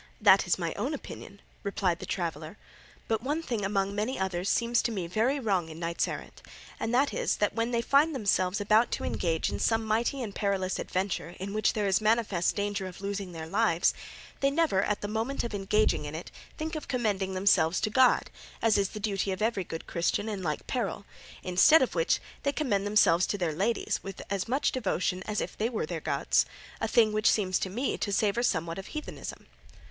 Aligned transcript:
"That 0.19 0.47
is 0.47 0.57
my 0.57 0.73
own 0.73 0.95
opinion," 0.95 1.41
replied 1.61 1.99
the 1.99 2.07
traveller; 2.07 2.57
"but 3.07 3.21
one 3.21 3.43
thing 3.43 3.63
among 3.63 3.93
many 3.93 4.17
others 4.17 4.49
seems 4.49 4.81
to 4.81 4.91
me 4.91 5.05
very 5.05 5.39
wrong 5.39 5.69
in 5.69 5.77
knights 5.77 6.07
errant, 6.07 6.41
and 6.79 6.91
that 6.91 7.13
is 7.13 7.35
that 7.35 7.53
when 7.53 7.69
they 7.69 7.83
find 7.83 8.15
themselves 8.15 8.59
about 8.59 8.89
to 8.93 9.03
engage 9.03 9.51
in 9.51 9.59
some 9.59 9.85
mighty 9.85 10.23
and 10.23 10.33
perilous 10.33 10.79
adventure 10.79 11.35
in 11.39 11.53
which 11.53 11.73
there 11.73 11.85
is 11.85 12.01
manifest 12.01 12.55
danger 12.55 12.87
of 12.87 12.99
losing 13.01 13.31
their 13.31 13.45
lives, 13.45 13.93
they 14.39 14.49
never 14.49 14.81
at 14.81 15.01
the 15.01 15.07
moment 15.07 15.43
of 15.43 15.53
engaging 15.53 16.05
in 16.05 16.15
it 16.15 16.31
think 16.57 16.75
of 16.75 16.87
commending 16.87 17.35
themselves 17.35 17.79
to 17.81 17.91
God, 17.91 18.31
as 18.59 18.79
is 18.79 18.89
the 18.89 18.99
duty 18.99 19.31
of 19.31 19.39
every 19.43 19.63
good 19.63 19.85
Christian 19.85 20.27
in 20.27 20.41
like 20.41 20.65
peril; 20.65 21.05
instead 21.43 21.83
of 21.83 21.93
which 21.93 22.19
they 22.41 22.51
commend 22.51 22.87
themselves 22.87 23.27
to 23.27 23.37
their 23.37 23.53
ladies 23.53 23.99
with 24.01 24.23
as 24.31 24.47
much 24.47 24.71
devotion 24.71 25.21
as 25.27 25.39
if 25.41 25.55
these 25.55 25.69
were 25.69 25.85
their 25.85 26.01
gods, 26.01 26.47
a 26.79 26.87
thing 26.87 27.13
which 27.13 27.29
seems 27.29 27.59
to 27.59 27.69
me 27.69 27.99
to 27.99 28.11
savour 28.11 28.41
somewhat 28.41 28.79
of 28.79 28.87
heathenism." 28.87 29.45